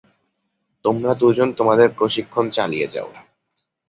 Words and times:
তোমরা 0.85 1.11
দুজন 1.13 1.49
তোমাদের 1.53 1.87
প্রশিক্ষণ 1.97 2.45
চালিয়ে 2.49 2.87
যাও। 2.87 3.09